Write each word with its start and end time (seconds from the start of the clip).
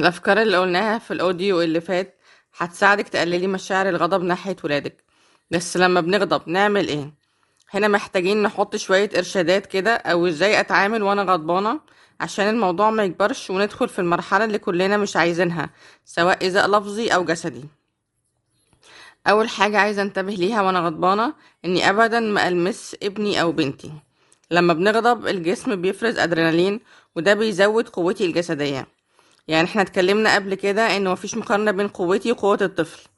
الأفكار 0.00 0.42
اللي 0.42 0.56
قلناها 0.56 0.98
في 0.98 1.10
الأوديو 1.10 1.62
اللي 1.62 1.80
فات 1.80 2.16
هتساعدك 2.56 3.08
تقللي 3.08 3.46
مشاعر 3.46 3.88
الغضب 3.88 4.22
ناحية 4.22 4.56
ولادك. 4.64 5.04
بس 5.50 5.76
لما 5.76 6.00
بنغضب 6.00 6.42
نعمل 6.48 6.88
إيه؟ 6.88 7.12
هنا 7.70 7.88
محتاجين 7.88 8.42
نحط 8.42 8.76
شوية 8.76 9.10
إرشادات 9.16 9.66
كده 9.66 9.94
أو 9.94 10.26
إزاي 10.26 10.60
أتعامل 10.60 11.02
وأنا 11.02 11.22
غضبانة 11.22 11.80
عشان 12.20 12.48
الموضوع 12.48 12.90
ما 12.90 13.04
يكبرش 13.04 13.50
وندخل 13.50 13.88
في 13.88 13.98
المرحلة 13.98 14.44
اللي 14.44 14.58
كلنا 14.58 14.96
مش 14.96 15.16
عايزينها 15.16 15.70
سواء 16.04 16.42
إيذاء 16.42 16.70
لفظي 16.70 17.08
أو 17.08 17.24
جسدي. 17.24 17.64
أول 19.26 19.48
حاجة 19.48 19.78
عايزة 19.78 20.02
انتبه 20.02 20.32
ليها 20.32 20.62
وأنا 20.62 20.80
غضبانة 20.80 21.34
إني 21.64 21.90
أبدا 21.90 22.20
ما 22.20 22.48
ألمس 22.48 22.96
ابني 23.02 23.40
أو 23.42 23.52
بنتي. 23.52 23.92
لما 24.50 24.74
بنغضب 24.74 25.26
الجسم 25.26 25.82
بيفرز 25.82 26.18
أدرينالين 26.18 26.80
وده 27.16 27.34
بيزود 27.34 27.88
قوتي 27.88 28.26
الجسدية. 28.26 28.99
يعني 29.50 29.68
إحنا 29.68 29.82
اتكلمنا 29.82 30.34
قبل 30.34 30.54
كده 30.54 30.96
إن 30.96 31.08
مفيش 31.08 31.34
مقارنة 31.34 31.70
بين 31.70 31.88
قوتي 31.88 32.32
وقوة 32.32 32.58
الطفل. 32.62 33.08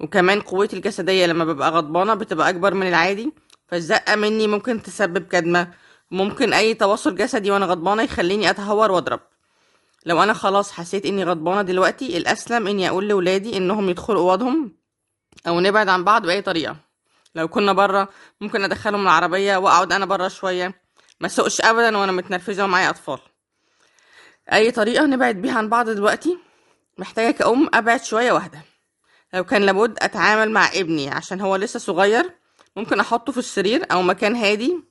وكمان 0.00 0.40
قوتي 0.40 0.76
الجسدية 0.76 1.26
لما 1.26 1.44
ببقى 1.44 1.70
غضبانة 1.70 2.14
بتبقى 2.14 2.48
أكبر 2.48 2.74
من 2.74 2.88
العادي 2.88 3.32
فالزقة 3.68 4.16
مني 4.16 4.46
ممكن 4.46 4.82
تسبب 4.82 5.26
كدمة. 5.28 5.72
ممكن 6.10 6.52
أي 6.52 6.74
تواصل 6.74 7.16
جسدي 7.16 7.50
وأنا 7.50 7.66
غضبانة 7.66 8.02
يخليني 8.02 8.50
أتهور 8.50 8.92
وأضرب. 8.92 9.20
لو 10.06 10.22
أنا 10.22 10.32
خلاص 10.32 10.72
حسيت 10.72 11.06
إني 11.06 11.24
غضبانة 11.24 11.62
دلوقتي 11.62 12.16
الأسلم 12.16 12.66
إني 12.66 12.88
أقول 12.88 13.08
لولادي 13.08 13.56
إنهم 13.56 13.88
يدخلوا 13.88 14.30
أوضهم 14.30 14.76
أو 15.48 15.60
نبعد 15.60 15.88
عن 15.88 16.04
بعض 16.04 16.26
بأي 16.26 16.42
طريقة. 16.42 16.76
لو 17.34 17.48
كنا 17.48 17.72
برا 17.72 18.08
ممكن 18.40 18.64
أدخلهم 18.64 19.02
العربية 19.02 19.56
وأقعد 19.56 19.92
أنا 19.92 20.06
برا 20.06 20.28
شوية. 20.28 20.82
ما 21.20 21.28
سوقش 21.28 21.60
أبدا 21.60 21.98
وأنا 21.98 22.12
متنرفزة 22.12 22.64
ومعايا 22.64 22.90
أطفال. 22.90 23.18
أي 24.52 24.70
طريقة 24.70 25.06
نبعد 25.06 25.36
بيها 25.36 25.58
عن 25.58 25.68
بعض 25.68 25.90
دلوقتي 25.90 26.38
محتاجة 26.98 27.30
كأم 27.30 27.70
أبعد 27.74 28.04
شوية 28.04 28.32
واحدة. 28.32 28.62
لو 29.34 29.44
كان 29.44 29.62
لابد 29.62 29.98
أتعامل 30.02 30.50
مع 30.50 30.68
ابني 30.74 31.10
عشان 31.10 31.40
هو 31.40 31.56
لسه 31.56 31.78
صغير 31.78 32.30
ممكن 32.76 33.00
أحطه 33.00 33.32
في 33.32 33.38
السرير 33.38 33.86
أو 33.92 34.02
مكان 34.02 34.36
هادي 34.36 34.84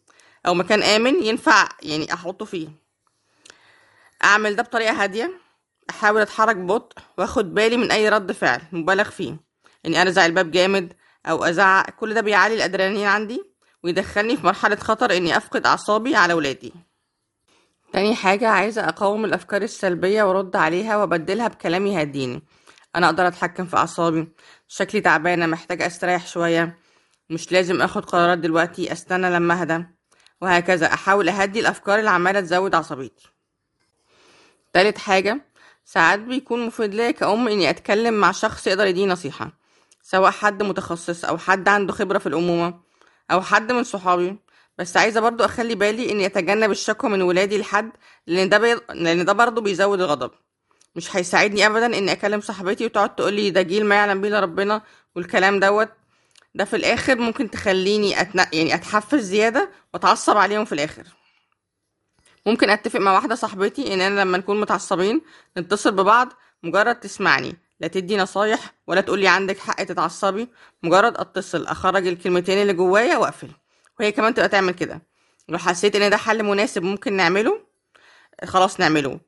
أو 0.47 0.53
مكان 0.53 0.83
آمن 0.83 1.23
ينفع 1.23 1.69
يعني 1.83 2.13
أحطه 2.13 2.45
فيه. 2.45 2.67
أعمل 4.23 4.55
ده 4.55 4.63
بطريقة 4.63 5.03
هادية 5.03 5.31
أحاول 5.89 6.21
أتحرك 6.21 6.55
ببطء 6.55 6.97
وأخد 7.17 7.53
بالي 7.53 7.77
من 7.77 7.91
أي 7.91 8.09
رد 8.09 8.31
فعل 8.31 8.61
مبالغ 8.71 9.09
فيه. 9.09 9.37
إني 9.85 10.01
أرزع 10.01 10.25
الباب 10.25 10.51
جامد 10.51 10.93
أو 11.25 11.43
أزعق 11.43 11.89
كل 11.89 12.13
ده 12.13 12.21
بيعلي 12.21 12.55
الأدرينالين 12.55 13.07
عندي 13.07 13.43
ويدخلني 13.83 14.37
في 14.37 14.45
مرحلة 14.45 14.75
خطر 14.75 15.17
إني 15.17 15.37
أفقد 15.37 15.65
أعصابي 15.65 16.15
على 16.15 16.33
ولادي. 16.33 16.73
تاني 17.95 18.15
حاجة 18.15 18.47
عايزة 18.47 18.89
أقاوم 18.89 19.25
الأفكار 19.25 19.61
السلبية 19.61 20.23
وأرد 20.23 20.55
عليها 20.55 20.97
وأبدلها 20.97 21.47
بكلام 21.47 21.87
يهديني. 21.87 22.43
أنا 22.95 23.05
أقدر 23.05 23.27
أتحكم 23.27 23.65
في 23.65 23.77
أعصابي. 23.77 24.27
شكلي 24.67 25.01
تعبانة 25.01 25.45
محتاجة 25.45 25.87
أستريح 25.87 26.27
شوية. 26.27 26.79
مش 27.29 27.51
لازم 27.51 27.81
أخد 27.81 28.05
قرارات 28.05 28.37
دلوقتي 28.37 28.91
أستنى 28.91 29.29
لما 29.29 29.61
أهدى. 29.61 29.85
وهكذا. 30.41 30.93
أحاول 30.93 31.29
أهدي 31.29 31.59
الأفكار 31.59 31.99
اللي 31.99 32.09
عمالة 32.09 32.41
تزود 32.41 32.75
عصبيتي. 32.75 33.27
تالت 34.73 34.97
حاجة. 34.97 35.45
ساعات 35.85 36.19
بيكون 36.19 36.65
مفيد 36.65 36.93
ليا 36.93 37.11
كأم 37.11 37.47
إني 37.47 37.69
أتكلم 37.69 38.13
مع 38.13 38.31
شخص 38.31 38.67
يقدر 38.67 38.87
يديني 38.87 39.11
نصيحة 39.11 39.51
سواء 40.01 40.31
حد 40.31 40.63
متخصص 40.63 41.25
أو 41.25 41.37
حد 41.37 41.67
عنده 41.67 41.93
خبرة 41.93 42.17
في 42.17 42.27
الأمومة 42.27 42.79
أو 43.31 43.41
حد 43.41 43.71
من 43.71 43.83
صحابي. 43.83 44.44
بس 44.77 44.97
عايزة 44.97 45.19
برضو 45.19 45.45
أخلي 45.45 45.75
بالي 45.75 46.11
إني 46.11 46.25
أتجنب 46.25 46.71
الشكوى 46.71 47.09
من 47.09 47.21
ولادي 47.21 47.57
لحد 47.57 47.91
لأن 48.27 48.49
ده 48.49 48.57
بي... 48.57 48.75
لأن 48.93 49.25
ده 49.25 49.33
برضو 49.33 49.61
بيزود 49.61 50.01
الغضب. 50.01 50.31
مش 50.95 51.15
هيساعدني 51.15 51.65
أبدا 51.65 51.85
إني 51.85 52.11
أكلم 52.11 52.41
صاحبتي 52.41 52.85
وتقعد 52.85 53.15
تقولي 53.15 53.49
ده 53.49 53.61
جيل 53.61 53.85
ما 53.85 53.95
يعلم 53.95 54.21
بيه 54.21 54.39
ربنا 54.39 54.81
والكلام 55.15 55.59
دوت. 55.59 55.89
ده 56.55 56.65
في 56.65 56.75
الآخر 56.75 57.15
ممكن 57.19 57.49
تخليني 57.49 58.21
أتن... 58.21 58.39
يعني 58.53 58.75
أتحفز 58.75 59.19
زيادة 59.23 59.69
وأتعصب 59.93 60.37
عليهم 60.37 60.65
في 60.65 60.71
الآخر. 60.71 61.03
ممكن 62.45 62.69
أتفق 62.69 62.99
مع 62.99 63.13
واحدة 63.13 63.35
صاحبتي 63.35 63.93
اننا 63.93 64.21
لما 64.21 64.37
نكون 64.37 64.61
متعصبين 64.61 65.21
نتصل 65.57 65.91
ببعض 65.91 66.33
مجرد 66.63 66.99
تسمعني 66.99 67.55
لا 67.79 67.87
تدي 67.87 68.17
نصايح 68.17 68.73
ولا 68.87 69.01
تقولي 69.01 69.27
عندك 69.27 69.57
حق 69.59 69.83
تتعصبي 69.83 70.49
مجرد 70.83 71.17
أتصل 71.17 71.65
أخرج 71.65 72.07
الكلمتين 72.07 72.61
اللي 72.61 72.73
جوايا 72.73 73.17
وأقفل. 73.17 73.49
وهي 73.99 74.11
كمان 74.11 74.33
تبقى 74.33 74.49
تعمل 74.49 74.73
كده. 74.73 75.01
لو 75.49 75.57
حسيت 75.57 75.95
إن 75.95 76.09
ده 76.09 76.17
حل 76.17 76.43
مناسب 76.43 76.83
ممكن 76.83 77.13
نعمله 77.13 77.61
خلاص 78.45 78.79
نعمله. 78.79 79.19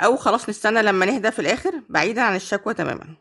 أو 0.00 0.16
خلاص 0.16 0.48
نستنى 0.48 0.82
لما 0.82 1.06
نهدى 1.06 1.30
في 1.30 1.38
الآخر 1.38 1.82
بعيدا 1.88 2.22
عن 2.22 2.36
الشكوى 2.36 2.74
تماما. 2.74 3.14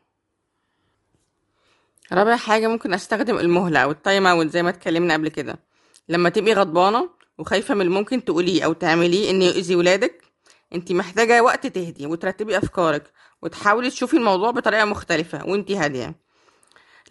رابع 2.12 2.36
حاجة 2.36 2.68
ممكن 2.68 2.94
أستخدم 2.94 3.38
المهلة 3.38 3.80
أو 3.80 3.92
التايم 3.92 4.28
أوت 4.28 4.48
زي 4.48 4.64
ما 4.64 4.70
اتكلمنا 4.70 5.14
قبل 5.14 5.28
كده. 5.30 5.60
لما 6.10 6.30
تبقي 6.30 6.54
غضبانة 6.54 7.10
وخايفة 7.38 7.74
من 7.74 7.82
اللي 7.82 7.94
ممكن 7.94 8.26
تقوليه 8.26 8.66
أو 8.66 8.74
تعمليه 8.74 9.30
إن 9.30 9.42
يؤذي 9.42 9.76
ولادك 9.76 10.22
انت 10.74 10.92
محتاجة 10.92 11.44
وقت 11.44 11.68
تهدي 11.68 12.06
وترتبي 12.06 12.58
أفكارك 12.58 13.12
وتحاولي 13.42 13.90
تشوفي 13.90 14.18
الموضوع 14.18 14.52
بطريقة 14.52 14.86
مختلفة 14.86 15.46
وانت 15.46 15.72
هادية. 15.72 16.16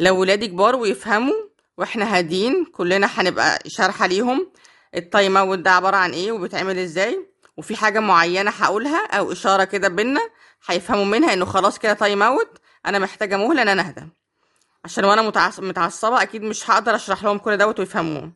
لو 0.00 0.20
ولادي 0.20 0.46
كبار 0.48 0.76
ويفهموا 0.76 1.34
وإحنا 1.78 2.16
هاديين 2.16 2.64
كلنا 2.64 3.06
هنبقى 3.06 3.58
شارحة 3.66 4.06
ليهم 4.06 4.52
ال 4.94 5.03
time 5.03 5.36
out 5.36 5.58
ده 5.58 5.70
عبارة 5.70 5.96
عن 5.96 6.10
إيه 6.12 6.32
وبيتعمل 6.32 6.78
إزاي 6.78 7.26
وفي 7.56 7.76
حاجة 7.76 8.00
معينة 8.00 8.50
هقولها 8.50 9.06
أو 9.06 9.32
إشارة 9.32 9.64
كده 9.64 9.88
بينا 9.88 10.20
هيفهموا 10.66 11.04
منها 11.04 11.32
إنه 11.32 11.44
خلاص 11.44 11.78
كده 11.78 11.92
time 11.92 12.22
out 12.22 12.58
أنا 12.86 12.98
محتاجة 12.98 13.36
مهلة 13.36 13.62
إن 13.62 13.68
أنا 13.68 13.88
أهدى 13.88 14.08
عشان 14.84 15.04
متعص- 15.32 15.60
متعصبة 15.60 16.22
أكيد 16.22 16.42
مش 16.42 16.70
هقدر 16.70 16.94
أشرح 16.94 17.22
لهم 17.24 17.38
كل 17.38 17.56
دوت 17.56 17.78
ويفهموه. 17.80 18.32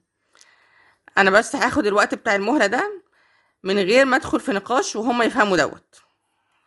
أنا 1.19 1.31
بس 1.31 1.57
هاخد 1.57 1.87
الوقت 1.87 2.15
بتاع 2.15 2.35
المهلة 2.35 2.67
ده 2.67 3.03
من 3.63 3.79
غير 3.79 4.05
ما 4.05 4.17
أدخل 4.17 4.41
في 4.41 4.53
نقاش 4.53 4.97
وهم 4.97 5.23
يفهموا 5.23 5.57
دوت. 5.57 6.01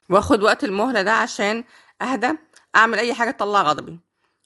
وآخد 0.10 0.44
وقت 0.44 0.64
المهلة 0.64 1.02
ده 1.02 1.14
عشان 1.14 1.64
أهدى 2.02 2.32
أعمل 2.76 3.00
أي 3.00 3.14
حاجة 3.14 3.32
تطلع 3.32 3.62
غضبي. 3.62 4.00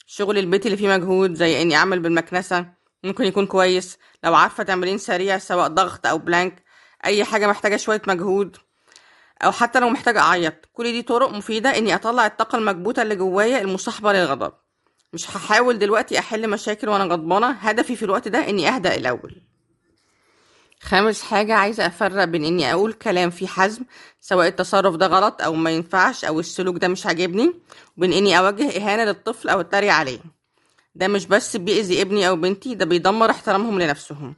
شغل 0.06 0.38
البيت 0.38 0.66
اللي 0.66 0.78
فيه 0.78 0.88
مجهود 0.98 1.34
زي 1.34 1.62
إني 1.62 1.76
أعمل 1.76 2.00
بالمكنسة. 2.00 2.66
ممكن 3.04 3.24
يكون 3.24 3.46
كويس. 3.46 3.98
لو 4.24 4.36
عارفة 4.36 4.64
تمرين 4.64 4.98
سريع 4.98 5.38
سواء 5.38 5.68
ضغط 5.68 6.08
أو 6.08 6.18
بلانك 6.18 6.64
أي 7.06 7.24
حاجة 7.24 7.48
محتاجة 7.48 7.76
شوية 7.78 8.02
مجهود. 8.08 8.58
أو 9.42 9.52
حتى 9.52 9.80
لو 9.80 9.90
محتاجة 9.90 10.20
أعيط. 10.20 10.54
كل 10.74 10.84
دي 10.84 11.02
طرق 11.02 11.30
مفيدة 11.32 11.78
إني 11.78 11.96
أطلع 11.96 12.26
الطاقة 12.26 12.58
المكبوتة 12.58 13.02
اللي 13.02 13.16
جوايا 13.16 13.62
المصاحبة 13.62 14.14
للغضب. 14.14 14.54
مش 15.14 15.38
هحاول 15.38 15.80
دلوقتي 15.80 16.20
أحل 16.20 16.50
مشاكل 16.50 16.90
وأنا 16.90 17.04
غضبانة. 17.04 17.48
هدفي 17.48 17.96
في 17.96 18.06
الوقت 18.06 18.28
ده 18.28 18.50
إني 18.50 18.70
اهدى 18.70 18.96
الأول. 18.96 19.42
خامس 20.82 21.22
حاجة 21.22 21.54
عايزة 21.56 21.86
أفرق 21.86 22.24
بين 22.24 22.46
إني 22.46 22.74
أقول 22.74 22.94
كلام 22.94 23.30
فيه 23.30 23.48
حزم 23.48 23.84
سواء 24.22 24.48
التصرف 24.48 24.96
ده 24.96 25.08
غلط 25.08 25.42
أو 25.42 25.54
ما 25.54 25.72
ينفعش 25.72 26.26
أو 26.26 26.40
السلوك 26.40 26.78
ده 26.78 26.88
مش 26.88 27.06
عاجبني 27.06 27.54
وبين 27.98 28.14
إني 28.14 28.38
أوجه 28.40 28.78
إهانة 28.78 29.04
للطفل 29.04 29.50
أو 29.50 29.62
أتريق 29.62 29.94
عليه. 29.94 30.20
ده 30.96 31.08
مش 31.08 31.26
بس 31.26 31.56
بيأذي 31.58 32.02
ابني 32.02 32.28
أو 32.28 32.36
بنتي 32.36 32.76
ده 32.76 32.86
بيدمر 32.86 33.30
احترامهم 33.32 33.82
لنفسهم 33.82 34.36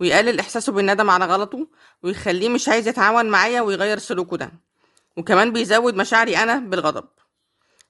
ويقلل 0.00 0.40
إحساسه 0.40 0.72
بالندم 0.72 1.10
على 1.10 1.24
غلطه 1.24 1.66
ويخليه 2.02 2.48
مش 2.48 2.68
عايز 2.68 2.88
يتعاون 2.88 3.26
معايا 3.26 3.60
ويغير 3.60 3.98
سلوكه 3.98 4.36
ده 4.36 4.50
وكمان 5.16 5.52
بيزود 5.52 5.94
مشاعري 5.94 6.36
أنا 6.36 6.56
بالغضب. 6.56 7.04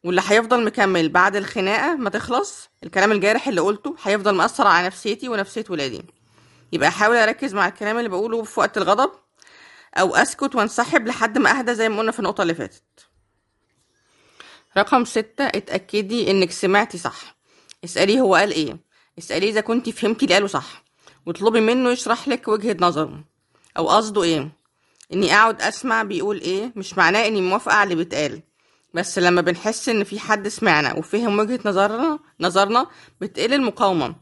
واللي 0.05 0.23
هيفضل 0.27 0.65
مكمل 0.65 1.09
بعد 1.09 1.37
الخناقة 1.37 1.97
ما 1.97 2.11
تخلص 2.11 2.69
الكلام 2.84 3.12
الجارح 3.12 3.49
اللي 3.49 3.61
قلته 3.61 3.97
هيفضل 4.03 4.34
مأثر 4.34 4.67
على 4.67 4.87
نفسيتي 4.87 5.29
ونفسية 5.29 5.65
ولادي. 5.71 6.03
يبقى 6.72 6.88
أحاول 6.88 7.16
أركز 7.16 7.54
مع 7.54 7.69
الكلام 7.69 7.98
اللي 7.98 8.08
بقوله 8.08 8.42
في 8.42 8.60
وقت 8.60 8.78
الغضب 8.78 9.10
أو 9.94 10.16
أسكت 10.16 10.54
وانسحب 10.54 11.06
لحد 11.06 11.38
ما 11.38 11.58
أهدى 11.58 11.75
زي 11.75 11.88
ما 11.88 11.98
قلنا 11.98 12.12
في 12.12 12.19
النقطة 12.19 12.42
اللي 12.42 12.54
فاتت. 12.54 12.82
رقم 14.78 15.05
ستة 15.05 15.44
اتأكدي 15.44 16.31
إنك 16.31 16.50
سمعتي 16.50 16.99
صح. 16.99 17.37
اسأليه 17.84 18.20
هو 18.20 18.34
قال 18.34 18.52
إيه. 18.52 18.76
اسأليه 19.19 19.50
إذا 19.50 19.61
كنتي 19.61 19.93
فهمتي 19.93 20.25
اللي 20.25 20.34
قاله 20.34 20.46
صح. 20.46 20.84
واطلبي 21.26 21.61
منه 21.61 21.90
يشرح 21.90 22.28
لك 22.28 22.49
وجهة 22.49 22.76
نظره. 22.81 23.25
أو 23.78 23.88
قصده 23.88 24.23
إيه. 24.23 24.49
إني 25.12 25.34
أقعد 25.34 25.62
أسمع 25.62 26.02
بيقول 26.02 26.40
إيه 26.40 26.73
مش 26.76 26.99
معناه 26.99 27.26
إني 27.26 27.40
موافقة 27.40 27.75
على 27.75 27.93
اللي 27.93 28.05
بيتقال. 28.05 28.43
بس 28.94 29.19
لما 29.19 29.40
بنحس 29.40 29.88
إن 29.88 30.05
في 30.05 30.20
حد 30.20 30.49
سمعنا 30.49 30.94
وفهم 30.94 31.38
وجهة 31.38 31.61
نظرنا 31.64 32.19
نظرنا 32.40 32.87
بتقل 33.20 33.55
المقاومة. 33.55 34.14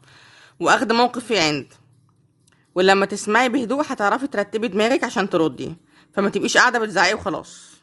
واخد 0.59 0.91
موقفي 0.91 1.39
عند. 1.39 1.73
ولما 2.75 3.05
تسمعي 3.05 3.49
بهدوء 3.49 3.83
هتعرفي 3.87 4.27
ترتبي 4.27 4.67
دماغك 4.67 5.03
عشان 5.03 5.29
تردي 5.29 5.75
فما 6.13 6.29
تبقيش 6.29 6.57
قاعدة 6.57 6.79
بتزعقي 6.79 7.13
وخلاص. 7.13 7.78